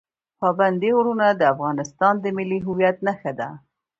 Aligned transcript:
پابندی 0.39 0.91
غرونه 0.97 1.27
د 1.31 1.41
افغانستان 1.53 2.13
د 2.19 2.25
ملي 2.37 2.59
هویت 2.65 2.97
نښه 3.07 3.31
ده. 3.39 3.49